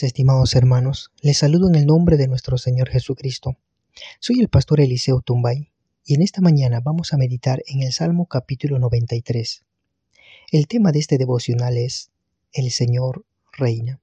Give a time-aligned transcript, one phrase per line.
[0.00, 1.10] estimados hermanos.
[1.20, 3.58] Les saludo en el nombre de nuestro Señor Jesucristo.
[4.20, 5.70] Soy el pastor Eliseo Tumbay
[6.06, 9.64] y en esta mañana vamos a meditar en el Salmo capítulo 93.
[10.50, 12.10] El tema de este devocional es
[12.54, 14.00] El Señor reina.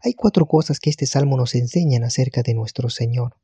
[0.00, 3.36] Hay cuatro cosas que este salmo nos enseñan acerca de nuestro Señor.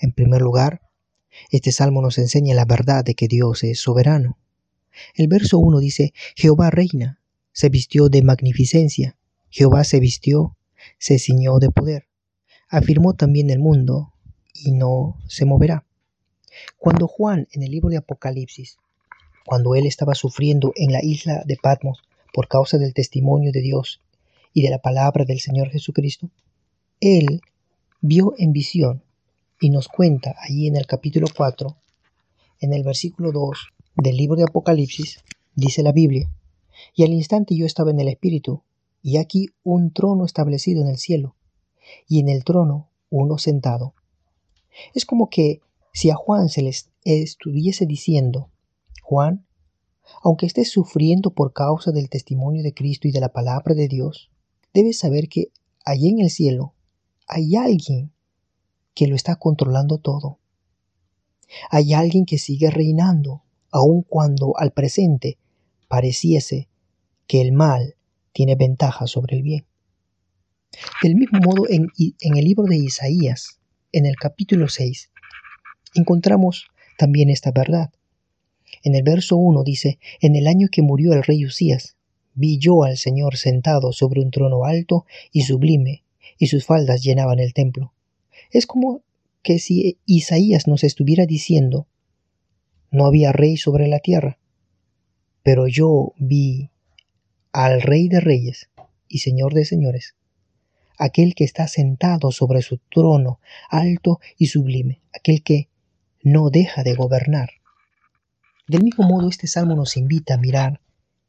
[0.00, 0.80] En primer lugar,
[1.50, 4.36] este salmo nos enseña la verdad de que Dios es soberano.
[5.14, 7.20] El verso 1 dice, Jehová reina,
[7.52, 9.16] se vistió de magnificencia
[9.50, 10.56] Jehová se vistió,
[10.98, 12.06] se ciñó de poder,
[12.68, 14.12] afirmó también el mundo
[14.54, 15.84] y no se moverá.
[16.78, 18.78] Cuando Juan en el libro de Apocalipsis,
[19.44, 24.00] cuando él estaba sufriendo en la isla de Patmos por causa del testimonio de Dios
[24.52, 26.30] y de la palabra del Señor Jesucristo,
[27.00, 27.40] él
[28.00, 29.02] vio en visión
[29.60, 31.76] y nos cuenta allí en el capítulo 4,
[32.60, 36.30] en el versículo 2 del libro de Apocalipsis, dice la Biblia,
[36.94, 38.62] y al instante yo estaba en el Espíritu,
[39.02, 41.36] y aquí un trono establecido en el cielo,
[42.06, 43.94] y en el trono uno sentado.
[44.94, 45.60] Es como que
[45.92, 46.72] si a Juan se le
[47.04, 48.50] estuviese diciendo,
[49.02, 49.46] Juan,
[50.22, 54.30] aunque estés sufriendo por causa del testimonio de Cristo y de la palabra de Dios,
[54.72, 55.50] debes saber que
[55.84, 56.74] allí en el cielo
[57.26, 58.12] hay alguien
[58.94, 60.38] que lo está controlando todo.
[61.70, 65.38] Hay alguien que sigue reinando, aun cuando al presente
[65.88, 66.68] pareciese
[67.26, 67.96] que el mal
[68.32, 69.66] tiene ventaja sobre el bien.
[71.02, 73.58] Del mismo modo, en, el libro de Isaías,
[73.92, 75.10] en el capítulo 6,
[75.94, 77.90] encontramos también esta verdad.
[78.84, 81.96] En el verso 1 dice, En el año que murió el rey Usías,
[82.34, 86.04] vi yo al Señor sentado sobre un trono alto y sublime,
[86.38, 87.92] y sus faldas llenaban el templo.
[88.52, 89.02] Es como
[89.42, 91.88] que si Isaías nos estuviera diciendo,
[92.90, 94.38] no había rey sobre la tierra,
[95.42, 96.70] pero yo vi
[97.52, 98.70] al Rey de Reyes
[99.08, 100.14] y Señor de Señores,
[100.98, 105.68] aquel que está sentado sobre su trono alto y sublime, aquel que
[106.22, 107.50] no deja de gobernar.
[108.68, 110.80] Del mismo modo, este salmo nos invita a mirar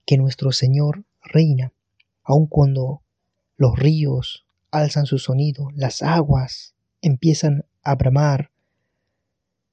[0.06, 1.74] que nuestro Señor reina,
[2.24, 3.02] aun cuando
[3.58, 8.52] los ríos alzan su sonido, las aguas empiezan a bramar,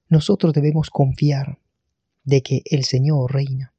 [0.09, 1.59] nosotros debemos confiar
[2.25, 3.75] de que el Señor reina.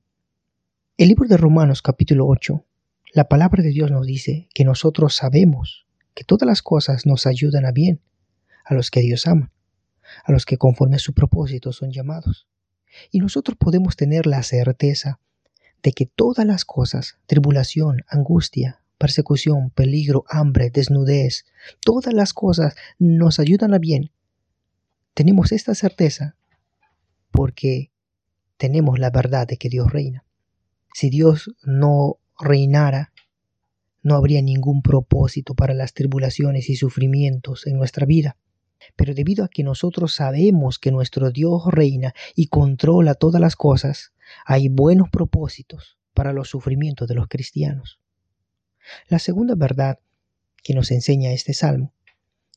[1.00, 2.66] El libro de Romanos capítulo 8,
[3.14, 7.66] la palabra de Dios nos dice que nosotros sabemos que todas las cosas nos ayudan
[7.66, 8.02] a bien,
[8.66, 9.50] a los que Dios ama,
[10.26, 12.50] a los que conforme a su propósito son llamados.
[13.12, 15.22] Y nosotros podemos tener la certeza
[15.82, 21.46] de que todas las cosas, tribulación, angustia, persecución, peligro, hambre, desnudez,
[21.80, 24.12] todas las cosas nos ayudan a bien.
[25.14, 26.36] Tenemos esta certeza
[27.32, 27.90] porque
[28.58, 30.26] tenemos la verdad de que Dios reina.
[30.94, 33.14] Si Dios no reinara,
[34.02, 38.38] no habría ningún propósito para las tribulaciones y sufrimientos en nuestra vida.
[38.96, 44.14] Pero debido a que nosotros sabemos que nuestro Dios reina y controla todas las cosas,
[44.46, 48.00] hay buenos propósitos para los sufrimientos de los cristianos.
[49.08, 50.00] La segunda verdad
[50.64, 51.94] que nos enseña este salmo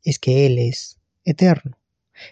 [0.05, 1.79] es que Él es eterno.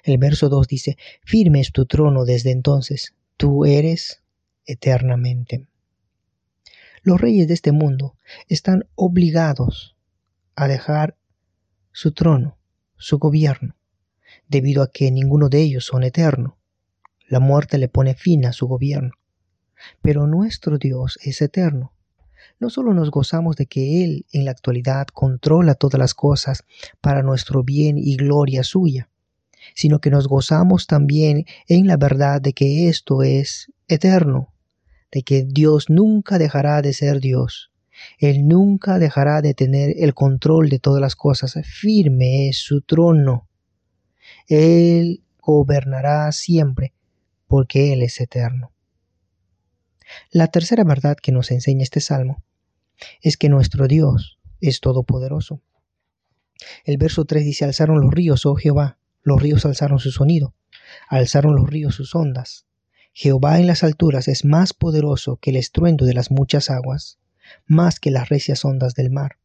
[0.04, 4.22] El verso 2 dice, firme es tu trono desde entonces, tú eres
[4.66, 5.66] eternamente.
[7.02, 8.16] Los reyes de este mundo
[8.48, 9.96] están obligados
[10.54, 11.16] a dejar
[11.92, 12.58] su trono,
[12.96, 13.74] su gobierno,
[14.48, 16.58] debido a que ninguno de ellos son eterno.
[17.26, 19.12] La muerte le pone fin a su gobierno.
[20.02, 21.94] Pero nuestro Dios es eterno.
[22.58, 26.64] No solo nos gozamos de que Él en la actualidad controla todas las cosas
[27.00, 29.08] para nuestro bien y gloria suya,
[29.74, 34.52] sino que nos gozamos también en la verdad de que esto es eterno,
[35.12, 37.71] de que Dios nunca dejará de ser Dios.
[38.19, 41.54] Él nunca dejará de tener el control de todas las cosas.
[41.65, 43.48] Firme es su trono.
[44.47, 46.95] Él gobernará siempre
[47.47, 48.72] porque Él es eterno.
[50.30, 52.42] La tercera verdad que nos enseña este salmo
[53.22, 55.60] es que nuestro Dios es todopoderoso.
[56.84, 60.54] El verso 3 dice, alzaron los ríos, oh Jehová, los ríos alzaron su sonido,
[61.09, 62.66] alzaron los ríos sus ondas,
[63.22, 67.18] Jehová en las alturas es más poderoso que el estruendo de las muchas aguas,
[67.66, 69.36] más que las recias ondas del mar.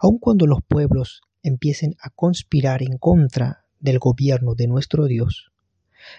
[0.00, 5.50] Aun cuando los pueblos empiecen a conspirar en contra del gobierno de nuestro Dios,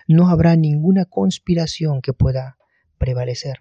[0.08, 2.58] no habrá ninguna conspiración que pueda
[2.98, 3.60] prevalecer.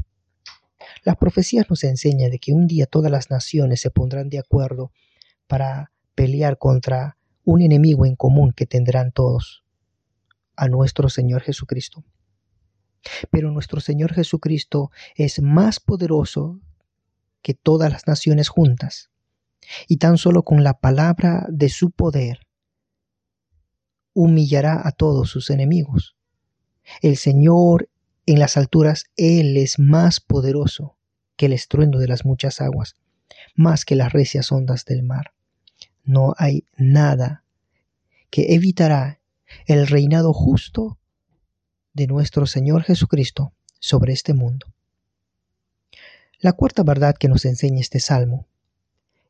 [1.04, 4.92] Las profecías nos enseñan de que un día todas las naciones se pondrán de acuerdo
[5.46, 9.62] para pelear contra un enemigo en común que tendrán todos,
[10.56, 12.02] a nuestro Señor Jesucristo.
[13.30, 16.60] Pero nuestro Señor Jesucristo es más poderoso
[17.42, 19.10] que todas las naciones juntas.
[19.86, 22.48] y tan solo con la palabra de su poder
[24.14, 26.16] humillará a todos sus enemigos.
[27.02, 27.88] El Señor
[28.30, 30.96] en las alturas, Él es más poderoso
[31.36, 32.94] que el estruendo de las muchas aguas,
[33.56, 35.32] más que las recias ondas del mar.
[36.04, 37.44] No hay nada
[38.30, 39.20] que evitará
[39.66, 40.99] el reinado justo
[41.92, 44.66] de nuestro Señor Jesucristo sobre este mundo.
[46.38, 48.46] La cuarta verdad que nos enseña este salmo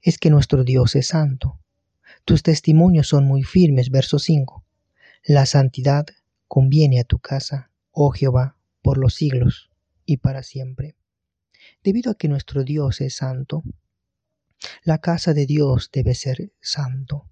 [0.03, 1.59] es que nuestro Dios es santo.
[2.25, 4.65] Tus testimonios son muy firmes, verso 5.
[5.25, 6.07] La santidad
[6.49, 9.71] conviene a tu casa, oh Jehová, por los siglos
[10.07, 10.97] y para siempre.
[11.83, 13.62] Debido a que nuestro Dios es santo,
[14.85, 17.29] la casa de Dios debe ser santo.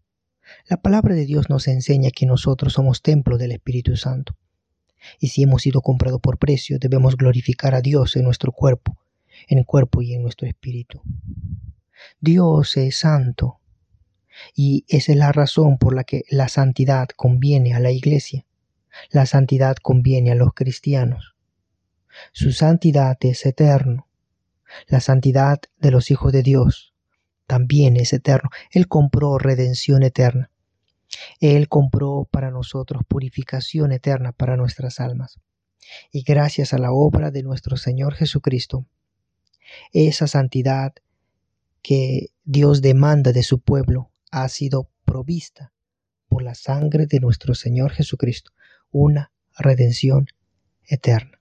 [0.67, 4.37] La palabra de Dios nos enseña que nosotros somos templo del Espíritu Santo.
[5.21, 8.99] Y si hemos sido comprados por precio, debemos glorificar a Dios en nuestro cuerpo,
[9.49, 11.03] en el cuerpo y en nuestro espíritu.
[12.21, 13.61] Dios es santo
[14.55, 18.47] y esa es la razón por la que la santidad conviene a la iglesia.
[19.11, 21.35] La santidad conviene a los cristianos.
[22.33, 24.09] Su santidad es eterno.
[24.87, 26.95] La santidad de los hijos de Dios
[27.47, 28.51] también es eterno.
[28.71, 30.51] Él compró redención eterna.
[31.41, 35.41] Él compró para nosotros purificación eterna para nuestras almas.
[36.13, 38.87] Y gracias a la obra de nuestro Señor Jesucristo,
[39.93, 40.95] esa santidad
[41.83, 45.73] que Dios demanda de su pueblo ha sido provista
[46.29, 48.53] por la sangre de nuestro Señor Jesucristo,
[48.91, 50.27] una redención
[50.87, 51.38] eterna.